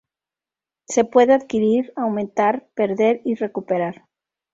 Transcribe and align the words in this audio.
Se 0.87 1.05
puede 1.05 1.31
adquirir, 1.33 1.93
aumentar, 1.95 2.67
perder 2.73 3.21
y 3.23 3.35
recuperar. 3.35 4.07